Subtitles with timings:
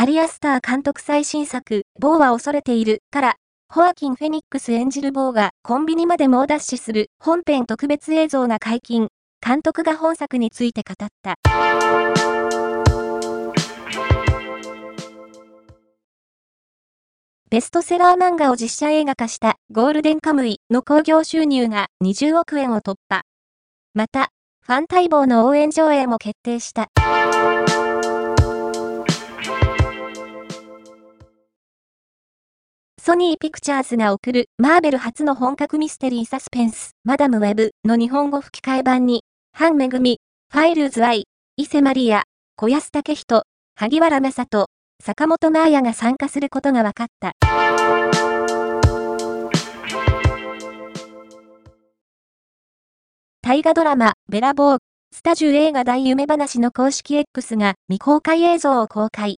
[0.00, 3.34] アリアスター監督最新作、ボーは恐れている、から、
[3.68, 9.08] ホアキン・フェニックス演じるボーがコンビニまで猛ダッシュする本編特別映像が解禁。
[9.44, 11.34] 監督が本作について語った。
[17.50, 23.22] ベストセラー漫画を実写映画化したゴールデンカムイの興行収入が20億円を突破。
[23.94, 24.28] また、
[24.64, 26.86] ファン待望の応援上映も決定した。
[33.08, 39.22] ソニーピクチャーズが送るマーベル初の本格ミステリーサスペンス、マダムウェブの日本語吹き替え版に、
[39.54, 40.20] ハンメグミ、
[40.52, 41.24] ファイルズアイ、
[41.56, 42.24] 伊勢マリア、
[42.56, 43.44] 小安武人、
[43.76, 44.66] 萩原正人、
[45.02, 47.32] 坂本真綾が参加することが分かった。
[53.40, 54.78] 大河ドラマ、ベラボー、
[55.14, 59.38] スタジュ映画大夢話の公式 X が未公開映像を公開。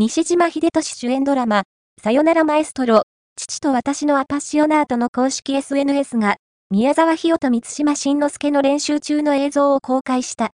[0.00, 1.64] 西島秀俊主演ドラマ、
[2.02, 3.02] さよならマエストロ、
[3.36, 6.36] 父と私のアパッシオナートの公式 SNS が、
[6.70, 10.52] 宮沢ひよと三島慎之介の練習中の映像を公開した。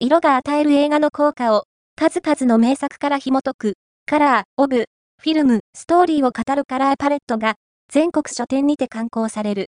[0.00, 1.64] 色が与える映画の効果を、
[1.96, 3.72] 数々の名作から紐解く、
[4.04, 4.84] カラー、オブ、
[5.18, 7.54] フィルム、ストーリーを語るカラーパレットが、
[7.90, 9.70] 全国書店にて刊行される。